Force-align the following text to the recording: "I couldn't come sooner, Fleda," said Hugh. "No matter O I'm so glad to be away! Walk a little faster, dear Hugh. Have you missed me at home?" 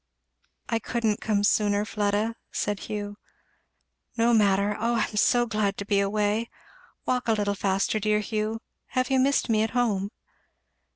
"I 0.67 0.79
couldn't 0.79 1.21
come 1.21 1.43
sooner, 1.43 1.85
Fleda," 1.85 2.35
said 2.51 2.79
Hugh. 2.79 3.17
"No 4.17 4.33
matter 4.33 4.75
O 4.79 4.95
I'm 4.95 5.15
so 5.15 5.45
glad 5.45 5.77
to 5.77 5.85
be 5.85 5.99
away! 5.99 6.49
Walk 7.05 7.27
a 7.27 7.33
little 7.33 7.53
faster, 7.53 7.99
dear 7.99 8.17
Hugh. 8.21 8.61
Have 8.97 9.11
you 9.11 9.19
missed 9.19 9.47
me 9.47 9.61
at 9.61 9.69
home?" 9.77 10.09